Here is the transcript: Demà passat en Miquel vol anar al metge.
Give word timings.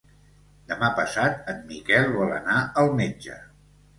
Demà 0.71 0.87
passat 0.99 1.51
en 1.53 1.59
Miquel 1.73 2.09
vol 2.15 2.33
anar 2.39 2.57
al 2.85 2.89
metge. 3.03 3.37